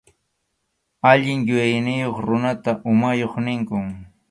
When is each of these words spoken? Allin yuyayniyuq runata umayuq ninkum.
Allin 1.09 1.39
yuyayniyuq 1.47 2.17
runata 2.27 2.71
umayuq 2.91 3.33
ninkum. 3.45 3.85